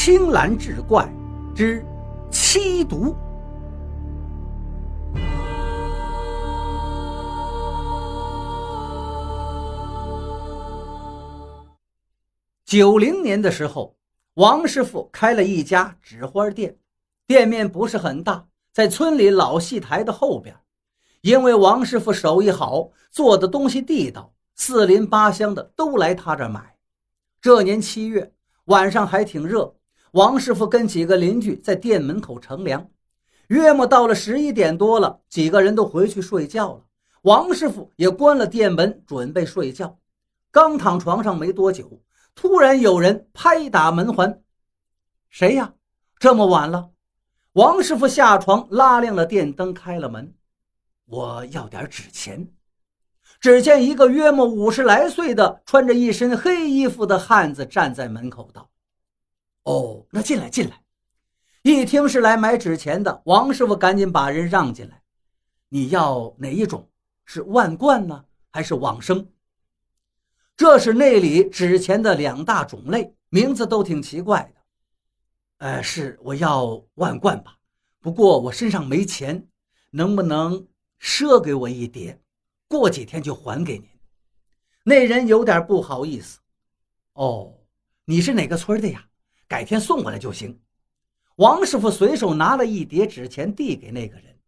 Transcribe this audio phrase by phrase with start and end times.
[0.00, 1.12] 青蓝志怪
[1.56, 1.84] 之
[2.30, 3.16] 七毒。
[12.64, 13.96] 九零年的时候，
[14.34, 16.78] 王师傅开了一家纸花店，
[17.26, 20.56] 店面不是很大，在村里老戏台的后边。
[21.22, 26.76] 因为王师傅手艺好，做的东西地道，四邻八乡的都来他这买。
[27.40, 28.32] 这年七月
[28.66, 29.74] 晚上还挺热，
[30.12, 32.88] 王师傅跟几个邻居在店门口乘凉。
[33.48, 36.84] 约莫到了十一点多了，几个人都回去睡觉了，
[37.22, 39.98] 王师傅也关了店门，准备睡觉。
[40.50, 42.02] 刚躺床上没多久。
[42.34, 44.40] 突然有人拍打门环，
[45.28, 45.74] 谁呀？
[46.20, 46.90] 这么晚了，
[47.54, 50.32] 王师傅下床拉亮了电灯，开了门。
[51.06, 52.48] 我要点纸钱。
[53.40, 58.70] 只见一个约莫五十来岁的、穿着一身黑衣服的汉子站在门口道
[59.68, 60.82] ：“哦，那进来，进来。”
[61.62, 65.02] 一听是来买纸钱的，王师傅赶紧把人让进来。
[65.68, 66.88] 你要哪一种？
[67.26, 69.28] 是万贯呢，还是往生？
[70.56, 74.60] 这是那里纸钱的两大种类，名字都挺奇怪的。
[75.58, 77.58] 呃，是我要万贯吧，
[78.00, 79.46] 不过我身上没钱，
[79.90, 80.66] 能不能
[80.98, 82.18] 赊给我一叠？
[82.66, 83.86] 过几天就还给您。
[84.84, 86.38] 那人有点不好意思。
[87.12, 87.52] 哦，
[88.06, 89.04] 你是哪个村的呀？
[89.48, 90.60] 改天送过来就行。
[91.36, 94.38] 王师傅随手拿了一叠纸钱递给那个人。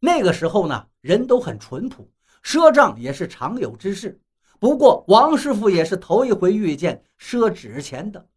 [0.00, 2.10] 那个时候呢，人都很淳朴，
[2.42, 4.18] 赊账也是常有之事。
[4.58, 8.28] 不过，王师傅也是头一回遇见赊纸钱的。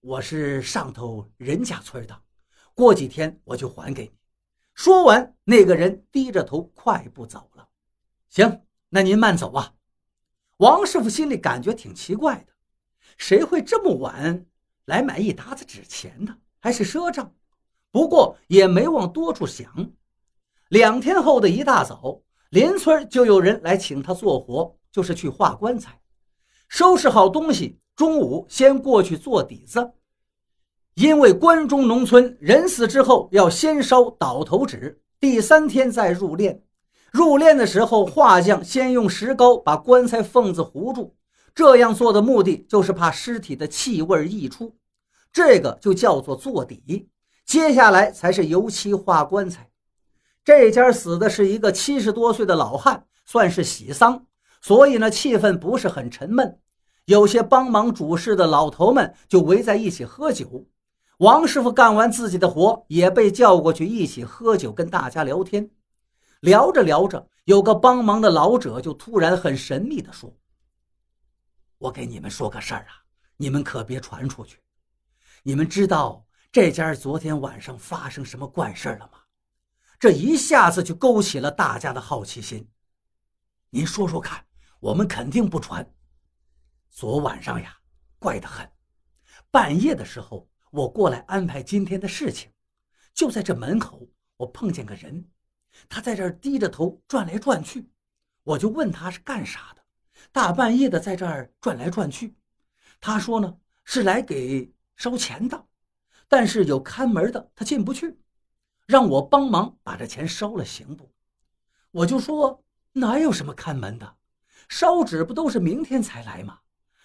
[0.00, 2.22] 我是上头任家村的，
[2.72, 4.12] 过几天我就还给你。
[4.74, 7.68] 说完，那个人低着头快步走了。
[8.30, 9.74] 行，那您慢走啊。
[10.58, 12.52] 王师傅心里感觉挺奇怪的，
[13.18, 14.46] 谁会这么晚
[14.90, 16.36] 来买一沓子纸钱的？
[16.58, 17.32] 还是赊账？
[17.90, 19.90] 不过也没往多处想。
[20.68, 22.20] 两天后的一大早，
[22.50, 24.76] 邻村就有人来请他做活。
[24.92, 26.00] 就是去画棺材，
[26.68, 29.92] 收拾好东西，中午先过去做底子。
[30.94, 36.62] 因为关中农村人死之后要先烧倒头纸，第三天再入殓。
[37.12, 41.14] 入殓的时候，画匠先用石膏把棺材缝子糊住，
[41.54, 44.74] 这样做的目的就是怕尸体的气味溢出，
[45.32, 47.08] 这个就叫做做底。
[47.44, 49.68] 接下来才是油漆画棺材。
[50.44, 54.26] 这家死的是一个七十多岁的老汉，算是喜丧。
[54.62, 56.58] 所以呢，气氛不是很沉闷，
[57.06, 60.66] 有些帮忙主事的老头们就围在一起喝酒。
[61.18, 65.70] 王师傅干完自己的活，也被叫过去一起喝酒，跟大家聊天。
[66.40, 70.32] 聊着聊着，有个帮忙的老者就突然很神秘地说
[71.76, 73.04] ：“我给你们说个事儿啊，
[73.36, 74.58] 你们可别传出去。
[75.42, 79.20] 你们知道这家昨天晚上发生什么怪事了吗？
[79.98, 82.70] 这一下子就勾起了大家的好奇心。
[83.70, 84.44] 您说说看。”
[84.80, 85.86] 我们肯定不传。
[86.88, 87.76] 昨晚上呀，
[88.18, 88.66] 怪得很。
[89.50, 92.50] 半夜的时候，我过来安排今天的事情，
[93.12, 94.08] 就在这门口，
[94.38, 95.22] 我碰见个人，
[95.86, 97.90] 他在这低着头转来转去，
[98.42, 99.84] 我就问他是干啥的，
[100.32, 102.34] 大半夜的在这儿转来转去。
[103.02, 105.66] 他说呢是来给烧钱的，
[106.28, 108.18] 但是有看门的，他进不去，
[108.86, 111.10] 让我帮忙把这钱烧了，行不？
[111.90, 112.62] 我就说
[112.92, 114.16] 哪有什么看门的。
[114.68, 116.58] 烧纸不都是明天才来吗？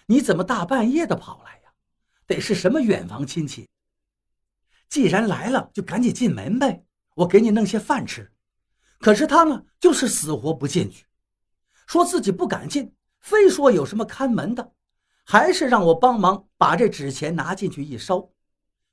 [0.07, 1.71] 你怎么大半夜的跑来呀？
[2.27, 3.69] 得是什么远房亲戚。
[4.89, 6.83] 既然来了，就赶紧进门呗，
[7.15, 8.29] 我给你弄些饭吃。
[8.99, 11.05] 可是他呢，就是死活不进去，
[11.87, 14.73] 说自己不敢进，非说有什么看门的，
[15.25, 18.29] 还是让我帮忙把这纸钱拿进去一烧。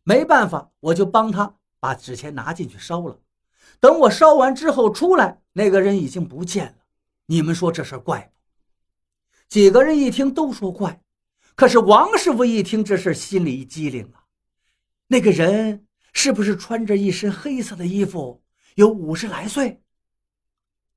[0.02, 3.20] 没办法，我就帮他把纸钱拿进去烧了。
[3.78, 6.74] 等我烧完之后出来，那个人已经不见了。
[7.26, 8.32] 你们说这事怪不？
[9.48, 11.02] 几个人一听都说怪，
[11.54, 14.24] 可是王师傅一听这事，心里一激灵啊。
[15.08, 18.42] 那个人是不是穿着一身黑色的衣服，
[18.74, 19.82] 有五十来岁？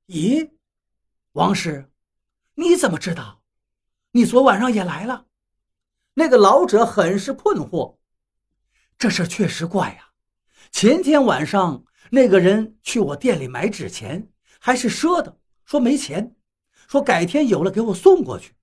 [0.06, 0.50] 咦，
[1.32, 1.90] 王师，
[2.54, 3.35] 你怎么知道？
[4.16, 5.26] 你昨晚上也来了？
[6.14, 7.98] 那个老者很是困惑。
[8.96, 10.08] 这事确实怪呀。
[10.72, 14.26] 前天晚上那个人去我店里买纸钱，
[14.58, 16.34] 还是赊的，说没钱。
[16.88, 18.54] 说改天有了给我送过去，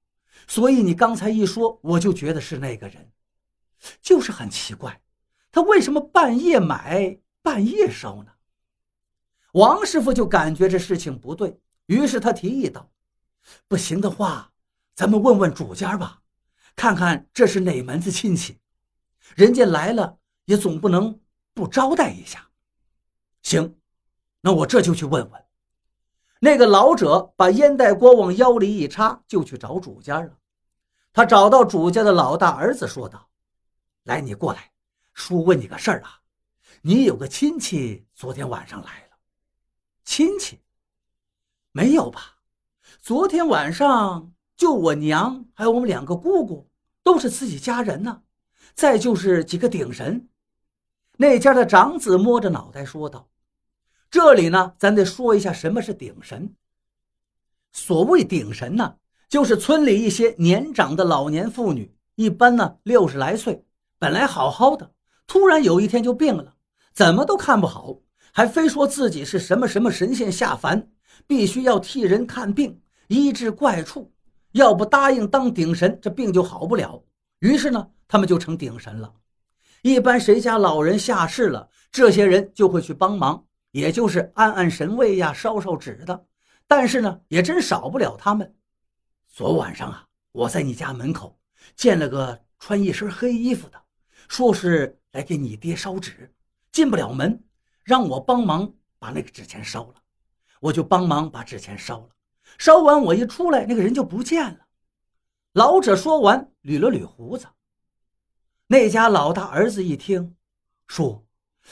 [0.47, 3.11] 所以你刚才一说，我就觉得是那个人，
[4.01, 5.03] 就是很奇怪，
[5.51, 8.31] 他为什么半夜买半夜烧呢？
[9.51, 12.89] 王师傅就感觉这事情不对，于是他提议道
[13.69, 14.52] ：“不行的话，
[14.95, 16.21] 咱们问问主家吧，
[16.75, 18.59] 看看这是哪门子亲戚。”
[19.35, 21.19] 人家来了也总不能
[21.53, 22.49] 不招待一下。
[23.41, 23.79] 行，
[24.41, 25.45] 那我这就去问问。
[26.39, 30.37] 那个老者把烟袋锅往腰里一插，就去找主家了。
[31.13, 33.29] 他找到主家的老大儿子，说道
[34.03, 34.71] ：“来，你过来，
[35.13, 36.19] 叔问你个事儿啊。
[36.81, 39.17] 你有个亲戚昨天晚上来了，
[40.03, 40.59] 亲戚？
[41.71, 42.39] 没有吧？
[42.99, 46.69] 昨天晚上就我娘还有我们两个姑姑，
[47.03, 48.21] 都是自己家人呢。
[48.75, 50.27] 再就是几个顶神。”
[51.17, 53.29] 那家的长子摸着脑袋说道。
[54.09, 56.55] 这里呢，咱得说一下什么是顶神。
[57.71, 58.95] 所谓顶神呢，
[59.27, 63.65] 就是村里一些年长的老年妇女，一般呢六十来岁，
[63.97, 64.91] 本来好好的，
[65.25, 66.55] 突然有一天就病了，
[66.93, 67.97] 怎么都看不好，
[68.31, 70.91] 还非说自己是什么什么神仙下凡，
[71.25, 74.12] 必须要替人看病医治怪处，
[74.53, 77.03] 要不答应当顶神，这病就好不了。
[77.39, 79.13] 于是呢，他们就成顶神了。
[79.83, 83.45] 一般谁家老人下世了，这些人就会去帮忙。
[83.71, 86.25] 也就是按按神位呀，烧烧纸的，
[86.67, 88.55] 但是呢，也真少不了他们。
[89.27, 91.35] 昨晚上啊，我在你家门口
[91.75, 93.81] 见了个穿一身黑衣服的，
[94.27, 96.31] 说是来给你爹烧纸，
[96.71, 97.43] 进不了门，
[97.83, 99.95] 让我帮忙把那个纸钱烧了。
[100.59, 102.09] 我就帮忙把纸钱烧了，
[102.57, 104.59] 烧完我一出来，那个人就不见了。
[105.53, 107.47] 老者说完，捋了捋胡子。
[108.67, 110.35] 那家老大儿子一听，
[110.87, 111.23] 说：“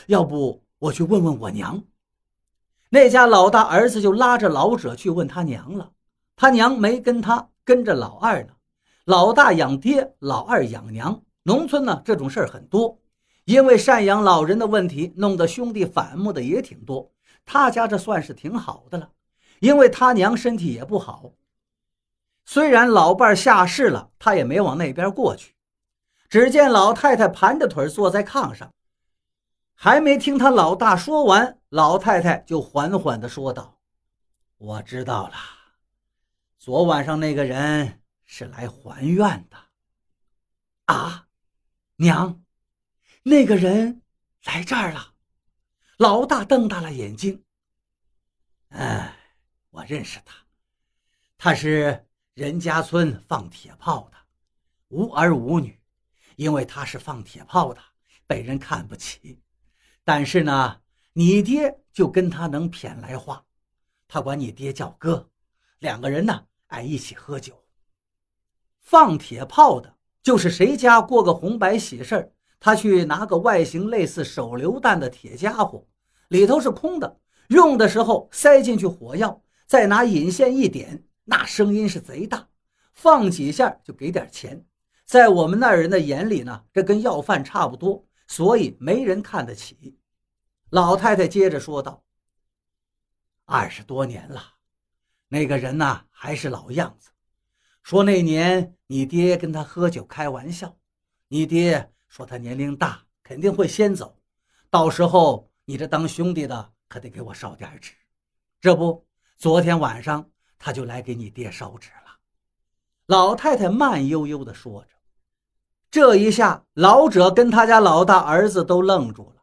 [0.08, 1.84] 要不我去问问我娘。”
[2.90, 5.92] 那家老大儿子就拉着老者去问他娘了，
[6.36, 8.54] 他娘没跟他，跟着老二呢。
[9.06, 11.24] 老大养爹，老二养娘。
[11.44, 13.00] 农村呢这种事儿很多，
[13.46, 17.12] 因为赡养老人的问题，弄得兄弟反目的也挺多。
[17.46, 19.10] 他家这算是挺好的了，
[19.62, 21.34] 因为他娘身体也不好。
[22.46, 25.56] 虽然老伴下世了，他也没往那边过去。
[26.28, 28.74] 只见老太太盘着腿坐在炕上。
[29.76, 33.80] 还没听他老大说完，老太太就缓缓地说道
[34.58, 35.36] ：“我知道了，
[36.58, 39.58] 昨晚上那个人是来还愿的。”
[40.86, 41.28] 啊，
[41.98, 42.42] 娘，
[43.24, 44.02] 那个人
[44.44, 45.14] 来这儿了。
[45.98, 47.44] 老大瞪大了眼睛。
[48.70, 49.16] 哎，
[49.72, 50.36] 我认识他，
[51.38, 54.18] 他是任家村放铁炮的，
[54.90, 55.80] 无儿无女，
[56.36, 57.82] 因为他是放铁炮的，
[58.28, 59.42] 被人看不起。
[60.04, 60.82] 但是呢，
[61.14, 63.46] 你爹就跟他能谝来话，
[64.10, 65.30] 他管你爹叫哥，
[65.80, 67.64] 两个人呢爱一起喝酒。
[68.82, 75.88] 放铁炮的，就是谁家过个红白喜事，他去拿个外形类似手榴弹的铁家伙，
[76.28, 79.42] 里头是空的，用的时候塞进去火药，
[79.72, 82.50] 再拿引线一点，那声音是贼大，
[82.92, 84.66] 放几下就给点钱。
[85.06, 88.06] 在我们那人的眼里呢，这跟要饭差不多。
[88.28, 89.98] 所以没人看得起。
[90.72, 92.04] 老太太接着说道
[93.48, 94.44] ：“二十多年了，
[95.30, 97.10] 那个人呐还是老样子。
[97.82, 100.78] 说那年你爹跟他喝酒开玩笑，
[101.30, 104.20] 你爹说他年龄大，肯定会先走。
[104.70, 107.94] 到时候你这当兄弟的可得给我烧点纸。
[108.60, 109.08] 这不，
[109.42, 110.24] 昨天晚上
[110.60, 112.12] 他就来给你爹烧纸了。”
[113.10, 114.90] 老太太慢悠悠地说着。
[115.90, 119.42] 这一下，老者跟他家老大儿子都愣住了，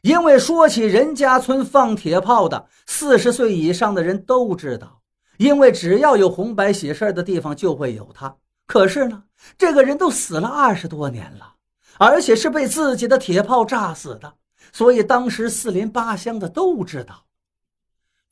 [0.00, 5.02] 因为说起任家村放铁炮的，四十岁以上的人都知道，
[5.36, 8.34] 因为只要有红白喜事的地方就会有他。
[8.66, 9.24] 可是呢，
[9.58, 11.56] 这个人都死了二十多年了，
[11.98, 14.32] 而且是被自己的铁炮炸死的，
[14.72, 17.26] 所以当时四邻八乡的都知道。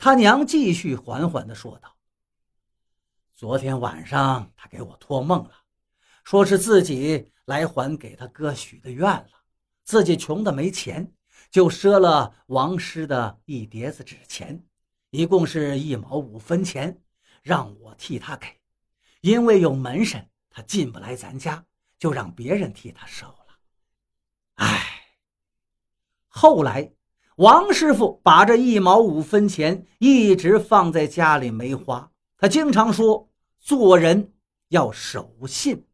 [0.03, 1.97] 他娘继续缓缓地说道
[3.37, 5.53] ：“昨天晚上他给我托梦了，
[6.25, 9.31] 说是自己。”来还给他哥许的愿了，
[9.85, 11.13] 自己穷的没钱，
[11.51, 14.65] 就赊了王师的一叠子纸钱，
[15.11, 17.01] 一共是一毛五分钱，
[17.43, 18.61] 让我替他给，
[19.21, 21.65] 因为有门神，他进不来咱家，
[21.99, 23.59] 就让别人替他收了。
[24.55, 25.17] 唉，
[26.29, 26.93] 后来
[27.37, 34.33] 王师傅把这一毛五分钱一直放在家里没花，他经常说做人
[34.69, 35.87] 要守信。